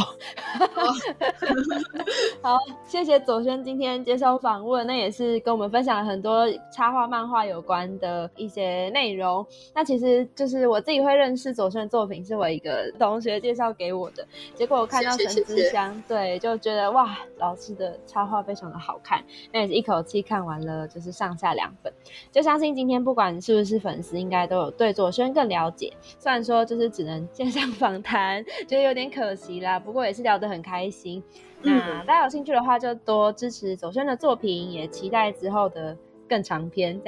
[2.42, 9.46] 好，谢谢左轩今天接受访问，那也是跟我们分享了很多插画、漫画有关的一些内容。
[9.74, 14.26] 那其实就是我自己会认识左轩的作品，是我一个同学介绍给我的。
[14.54, 21.90] 结果我看到《神之乡》，对，就觉得哇，老师的插画非常的好看，那也是一口气看完了，就是上下两本。
[22.30, 25.90] 就相信今天不管是不是粉丝，应该都有对左轩更了解。
[26.18, 28.44] 虽然说就是只能 线上访谈。
[28.68, 31.22] 觉得有点可惜啦，不过也是聊得很开心。
[31.62, 35.96] 那大家有兴趣的话，就多支持左轩的作品，也期待之后的
[36.28, 37.00] 更长篇。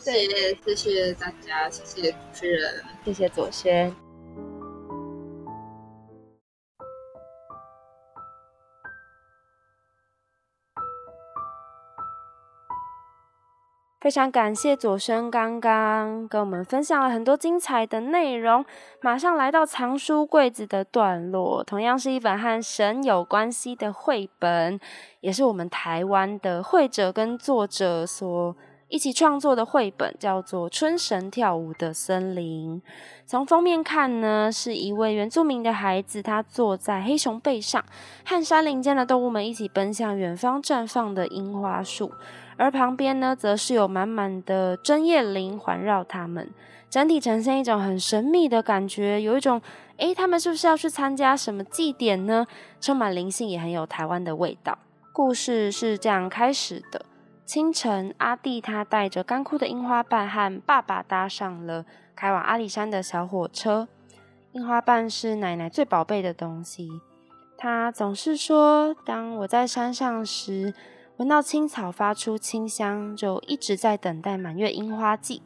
[0.00, 4.05] 谢谢谢谢大家，谢谢主持人，谢谢左轩。
[13.98, 18.64] 非常感谢左生刚刚跟我们分享了很多精彩的内容。
[19.00, 24.78] 马上来到藏书柜子的段落，同样是一本和神有关系的绘本，
[25.20, 28.54] 也是我们台湾的绘者跟作者所
[28.88, 32.80] 一起创作的绘本，叫做《春神跳舞的森林》。
[33.26, 37.84] 从封面看呢，是一位原住民的孩子，他坐在黑熊背上，
[38.24, 42.12] 和山林间的动物们一起奔向远方绽放的樱花树。
[42.56, 46.48] 而旁边呢，则是有满满的针叶林环绕它们，
[46.88, 49.60] 整体呈现一种很神秘的感觉，有一种，
[49.96, 52.46] 诶，他们是不是要去参加什么祭典呢？
[52.80, 54.78] 充满灵性，也很有台湾的味道。
[55.12, 57.04] 故事是这样开始的：
[57.46, 63.86] 清晨，阿弟他带着干枯的樱花瓣和爸爸搭上了开往阿里山的小火车。
[64.50, 66.90] 樱花瓣是奶奶最宝贝的东西，
[67.56, 70.74] 她总是说，当我在山上时。
[71.18, 75.40] 闻到青草发出清香，就一直在等待满月樱花季。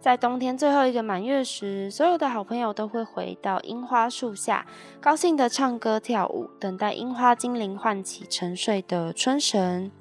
[0.00, 4.64] 在冬天最后一个满月时，所有的好朋友都会回到樱花树下，
[4.98, 9.92] 高兴的唱歌跳舞，等待樱花精灵唤起沉睡的春神。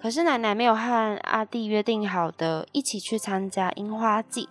[0.00, 4.48] 可是奶奶没有和阿弟约定好的一起去参加樱花季，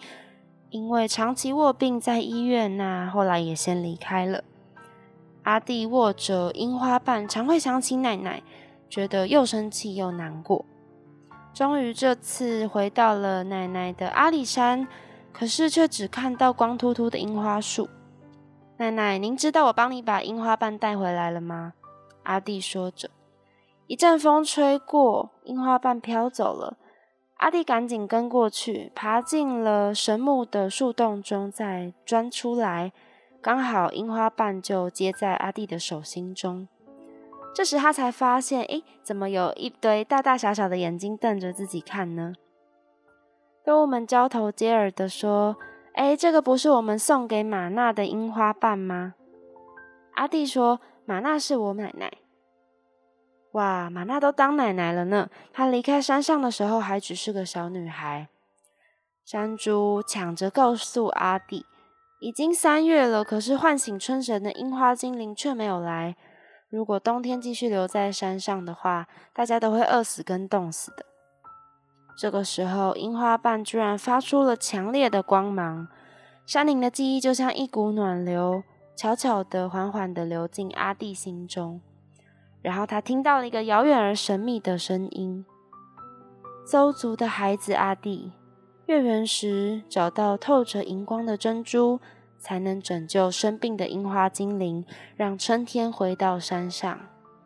[0.70, 4.44] 因为长期卧病在医院，那后来也先离开了。
[5.44, 8.42] 阿弟握着樱花瓣，常会想起奶奶。
[8.88, 10.64] 觉得又生气又难过。
[11.54, 14.88] 终于这次回到了奶奶的阿里山，
[15.34, 17.90] 可是却只看到光秃秃的樱花树。
[18.78, 21.74] 奶奶，您知道我帮你把樱花瓣带回来了吗？
[22.24, 23.10] 阿弟说着。
[23.88, 26.78] 一阵风吹过，樱花瓣飘走了。
[27.38, 32.92] 阿弟赶紧跟过去，爬进了神木的树洞中，再钻出来，
[33.42, 36.68] 刚好樱花瓣就接在阿弟的手心中。
[37.54, 42.34] 这时他才发现，诶，怎么有一堆大大小小的眼睛瞪着自己看呢？
[43.64, 45.58] 动物们交头接耳的说
[45.96, 49.14] ：“诶，这个不是我们送给玛娜的樱花瓣吗？”
[50.16, 52.12] 阿弟说：“玛娜是我奶奶。”
[53.56, 55.30] 哇，玛娜都当奶奶了呢！
[55.54, 58.28] 她离开山上的时候还只是个小女孩。
[59.24, 61.66] 山猪抢着告诉阿弟，
[62.20, 66.18] 已经三月了，可是唤醒春神的樱花精灵却没有来。
[66.70, 71.06] 如果冬天继续留在山上的话，大家都会饿死跟冻死的。
[72.18, 75.88] 这个时候，樱花瓣居然发出了强烈的光芒，
[76.46, 78.64] 山林的记忆就像一股暖流，
[78.98, 81.80] 悄悄的、缓缓的流进阿弟心中。
[82.66, 85.46] 然后他听到了一个遥远而神秘的声音
[86.66, 88.32] ：“邹族的孩子阿弟。”
[88.88, 92.00] 月圆时找到透着荧光的珍珠，
[92.40, 94.84] 才能拯救生病的樱花精灵，
[95.16, 97.00] 让春天回到山上。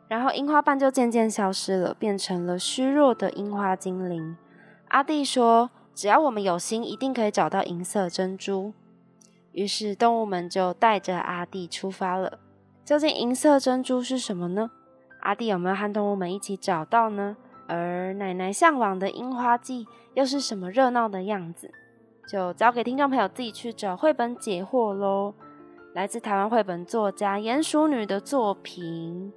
[0.07, 4.38] 然后樱花瓣就渐渐消失了，变成了虚弱的樱花精灵。
[4.88, 8.72] 阿弟说：“只要我们有心，一定可以找到银色珍珠。”
[9.51, 12.39] 于是动物们就带着阿弟出发了。
[12.86, 14.72] 究竟银色珍珠是什么呢？
[15.22, 17.36] 阿弟有没有和动物们一起找到呢？
[17.67, 21.72] 而奶奶向往的樱花季又是什么热闹的样子？
[22.28, 25.34] 就交给听众朋友自己去找绘本解惑喽。
[25.93, 29.34] 来自台湾绘本作家鼹鼠女的作品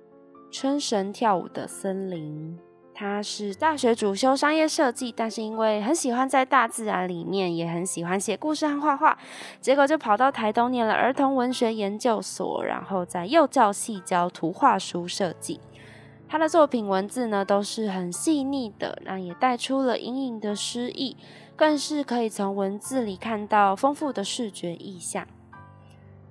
[0.54, 2.58] 《春神跳舞的森林》。
[2.94, 9.18] 她是大学主修商业设计，但是因为很喜欢在大自然里面，也很喜欢写故事和画画，
[9.62, 15.58] 结果就跑到台东念了儿童文学研究所，然后在幼教系教图画书设计。
[16.32, 21.14] 他的作品文字呢都是很细腻的，那也带出了隐隐的诗意，
[21.54, 25.26] 更是可以从文字里看到丰富的视觉意象。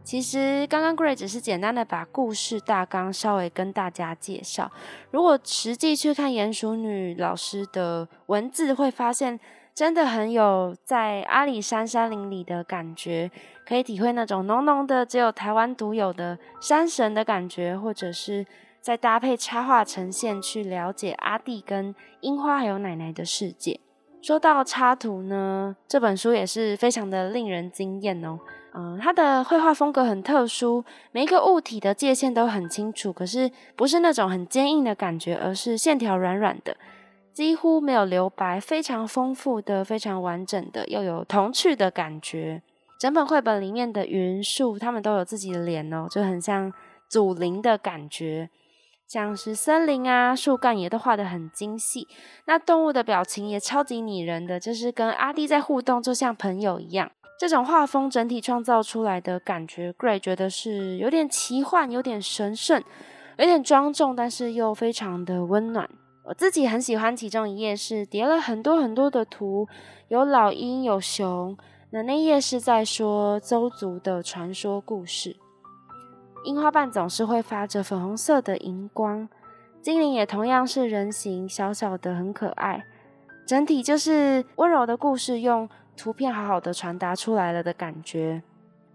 [0.03, 4.71] 其实刚刚 Gray 只是简单的把故事大纲稍微跟大家介绍，
[5.11, 9.39] 如果实际去看鼹鼠女老师的文字，会发现
[9.75, 13.29] 真的很有在阿里山山林里的感觉，
[13.67, 18.47] 可以体会那种浓浓的只有台湾独有的山神的感觉，或者是。
[18.81, 23.79] 再搭配插画呈现，去了解阿弟跟樱花还有奶奶的世界。
[24.21, 28.39] 说到插图呢，这本书也是非常的令人惊艳哦。
[28.73, 36.77] 嗯，它的绘画风格很特殊，每一个物体的界限都很清楚，可是不是那种很坚硬的感觉，而是线条软软的，
[37.33, 42.61] 几乎没有留白，非常丰富的、非常完整的，又有童趣的感觉。
[42.99, 46.71] 整本绘本里面的云树，它们都有自己的脸哦，就很像
[47.09, 48.49] 祖灵的感觉。
[49.11, 52.07] 像是森林啊，树干也都画得很精细。
[52.45, 57.11] 那动物的表情也超级拟人的，就是跟阿弟在互动，就像朋友一样。
[57.37, 62.81] 这种画风整体创造出来的感觉，Gray 觉得是有点奇幻，有点神圣，
[63.37, 65.89] 有点庄重，但是又非常的温暖。
[66.23, 69.67] 我自己很喜欢其中一页，是叠了很多很多的图，
[70.07, 71.57] 有老鹰，有熊。
[71.89, 75.35] 那那页是在说邹族的传说故事。
[76.43, 79.29] 樱花瓣总是会发着粉红色的荧光，
[79.79, 82.83] 精灵也同样是人形，小小的很可爱。
[83.45, 88.41] 整体就是温柔的故事，用图片好好的传达出来了的感觉。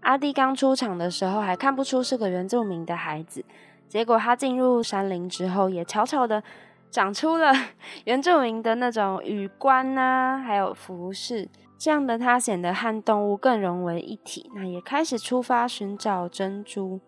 [0.01, 3.45] 阿弟刚出场的时候还看不出是个原住民的孩子，
[3.87, 6.43] 结果他进入山林之后，也悄悄的
[6.91, 7.53] 长出了
[8.03, 14.51] 原住民的那种羽冠啊，还有服饰，这样的他显得和动物更融为一体。
[14.53, 16.99] 那也开始出发寻找珍珠。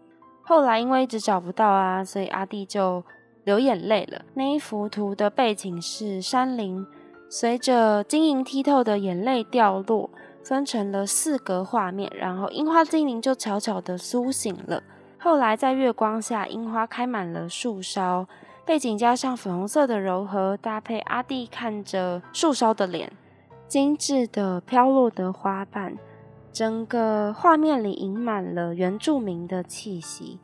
[0.50, 3.04] 后来因为一直找不到啊，所以阿弟就
[3.44, 4.20] 流眼泪了。
[4.34, 6.88] 那一幅图的背景是山林，
[7.30, 10.10] 随着晶莹剔透的眼泪掉落，
[10.44, 14.82] 分成了四格画面，然后樱花精灵就悄悄的苏醒了。
[15.20, 18.26] 后来在月光下，樱花开满了树梢，
[18.66, 23.14] 背景加上粉红色的柔和，搭配阿弟看着树梢的脸，
[23.68, 25.96] 精致的飘落的花瓣。
[26.60, 30.42] 整个画面里盈满了原住民的气息。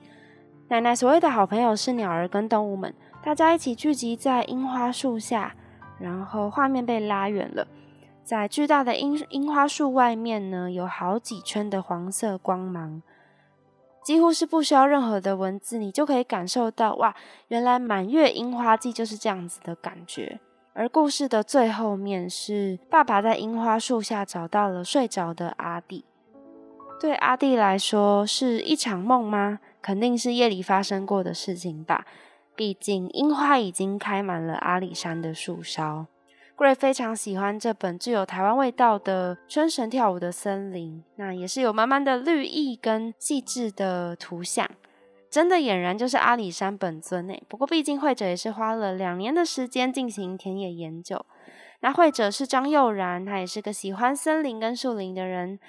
[0.69, 5.53] 奶奶所谓的好朋友是鸟儿跟动物们，大家一起聚集在樱花树下，
[5.99, 7.67] 然后画面被拉远了。
[8.23, 13.01] 在巨大的樱樱花树外面呢，有好几圈的黄色光芒，
[14.01, 17.13] 几乎是不需要任何的文字，你就可以感受到哇，
[17.49, 20.39] 原来满月樱花季就是这样子的感觉。
[20.77, 26.03] 而故事的最后面是爸爸在樱花树下找到了睡着的阿弟。
[26.99, 29.59] 对阿弟来说是一场梦吗？
[29.81, 32.05] 肯定是夜里发生过的事情吧。
[32.57, 36.07] 毕竟樱花已经开满了阿里山的树梢。
[36.57, 44.69] Gray 非常喜欢这本具有台湾味道的《春神跳舞的森林》，那也是有满满的绿意跟细致的图像。
[45.35, 47.43] 真的俨然就是阿里山本尊诶。
[47.49, 51.25] 不过毕竟会者也是花了两年的时间进行田野研究。
[51.81, 55.59] 那会者是张佑然，他也是个喜欢森林跟树林的人。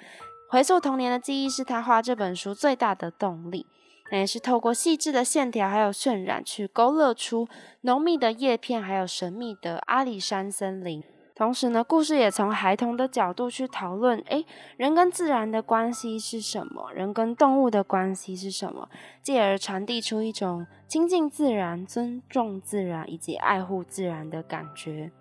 [0.49, 3.65] 回溯童年的记忆是他画这本书最大的动力。
[4.09, 7.49] 那也是透过细致的线条还有渲染，去勾勒出
[7.81, 11.03] 浓密的叶片，还有神秘的阿里山森林。
[11.37, 14.43] 同时呢，故事也从孩童的角度去讨论，诶，
[14.75, 16.91] 人跟自然的关系是什么？
[16.91, 18.89] 人跟动物的关系是什么？
[19.21, 25.11] 继而传递出一种亲近自然、尊重自然以及爱护自然的感觉。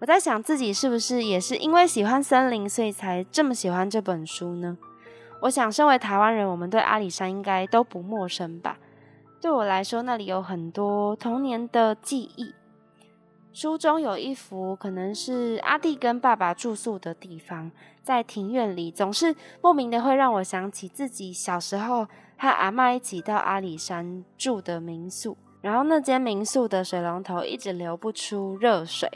[0.00, 4.76] 我在想，自己是不是也是因为喜欢森林，所以才这么喜欢这本书呢？
[5.40, 8.76] 我想，身为台湾人，我们对阿里山应该都不陌生吧？
[9.40, 12.52] 对我来说，那里有很多童年的记忆。
[13.52, 17.70] 书中有一幅可能是阿弟跟爸爸住宿的地方，
[18.02, 22.06] 在庭院里，总是莫名的会让我想起自己小时候
[22.38, 25.36] 和阿妈一起到阿里山住的民宿。
[25.60, 29.08] 然后那间民宿的水龙头一直流不出热水，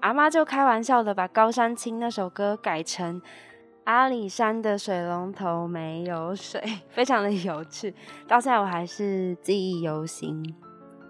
[0.00, 3.20] 阿妈就开玩笑的把《高山青》那首歌改成
[3.84, 7.94] 《阿里山的水龙头没有水》， 非常的有趣，
[8.26, 10.54] 到现在我还是记忆犹新。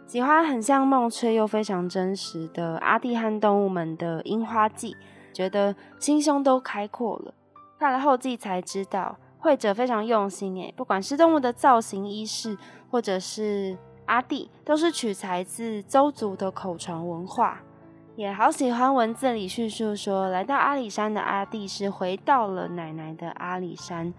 [0.07, 4.96] 喜欢很像梦却又非常真实的阿弟和动物们的樱花季，
[5.32, 7.34] 觉得心胸都开阔了。
[7.78, 12.57] 看了后记才知道，绘者非常用心诶，不管是动物的造型、衣饰，
[12.90, 13.76] 或者是
[14.07, 17.61] 阿弟，都是取材自邹族的口传文化。
[18.14, 24.14] 也好喜欢文字里叙述说，来到阿里山的阿弟是回到了奶奶的阿里山。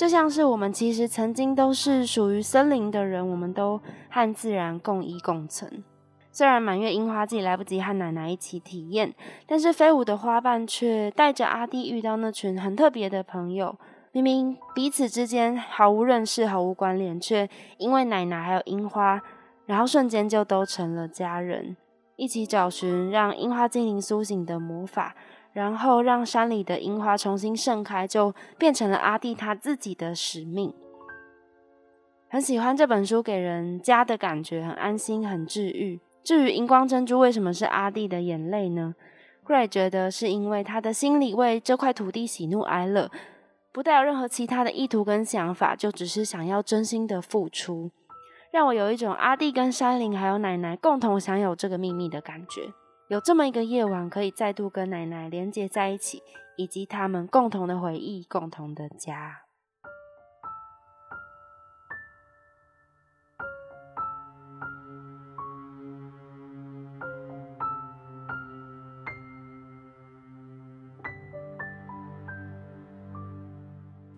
[0.00, 3.78] 就像是我们其实曾经都是属于森林的人，我们都
[4.08, 5.84] 和自然共依共存。
[6.32, 9.14] 虽然满月樱花季来不及和奶奶一起体验，
[9.46, 13.76] 但是飞舞的花瓣却带着阿弟遇到那群很特别的朋友。
[14.12, 17.46] 明明彼此之间毫无认识、毫无关联，却
[17.76, 19.20] 因为奶奶还有樱花，
[19.66, 21.76] 然后瞬间就都成了家人，
[22.16, 25.14] 一起找寻让樱花精灵苏醒的魔法。
[25.52, 30.72] 然后让山里的樱花重新盛开，就变成了阿弟他自己的使命。
[32.28, 36.00] 很喜欢这本书，给人家的感觉很安心、很治愈。
[36.22, 38.94] 至于荧光珍珠为什么是阿弟的眼泪呢
[39.46, 43.10] 瑞觉得是因为他的心里为这块土地喜怒哀乐，
[43.72, 47.90] 不带有任何其他的意图跟想法，就只是想要真心的付出，
[48.52, 52.72] 让我有一种阿弟跟山林还有奶奶共同享有这个秘密的感觉。
[53.10, 56.22] 有这么一个夜晚，可以再度跟奶奶连接在一起，
[56.56, 59.42] 以及他们共同的回忆，共同的家。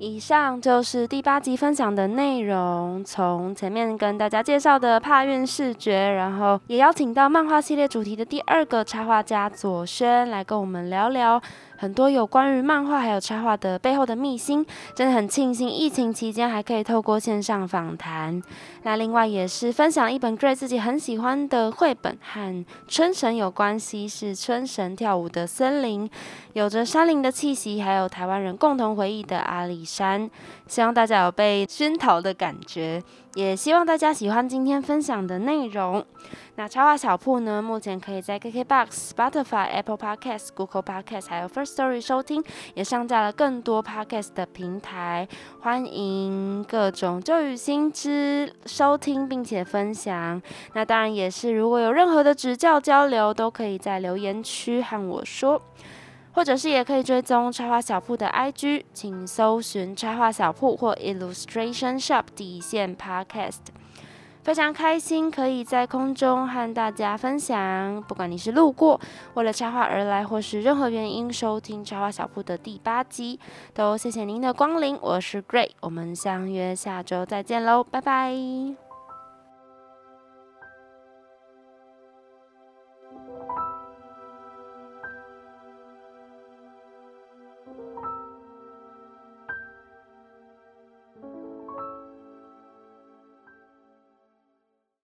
[0.03, 3.05] 以上就是第八集分享的内容。
[3.05, 11.41] 从前面跟大家介绍的帕运视觉，然后也邀请到漫画系列主题的第二个插画家左轩来跟我们聊聊。
[11.83, 14.65] 很多有关于漫画还有插画的背后的秘辛，
[14.95, 18.41] 真的很庆幸疫情期间还可以透过线上访谈。
[18.85, 26.09] 那另外也是分享一本 Gray 自己很喜欢的绘本，和春神有关系，是春神跳舞的森林，
[26.53, 30.31] 有着山林的气息，还有台湾人共同回忆的阿里山。
[30.69, 33.03] 希望大家有被熏陶的感觉。
[33.35, 36.05] 也希望大家喜欢今天分享的内容。
[36.57, 42.45] 那插画小铺呢，目前可以在 KKBOX、Spotify、Apple Podcast、Google Podcast 还有 First Story 收听，
[42.75, 45.27] 也上架了更多 Podcast 的平台，
[45.61, 50.41] 欢迎各种旧与新知收听并且分享。
[50.75, 55.61] 那当然也是，如果有任何的指教交流，都可以在留言区和我说。
[56.35, 63.59] 或者是也可以追踪插画小铺的 IG，请搜寻插画小铺或 Illustration Shop 底线 Podcast。
[64.43, 69.01] 非常开心可以在空中和大家分享，不管你是路过
[69.35, 73.39] 为了插画而来，或是任何原因收听插画小铺的第八集，
[73.73, 74.99] 都谢谢您的光临。
[75.01, 78.92] 我是 Gray，我们相约下周再见喽，拜拜。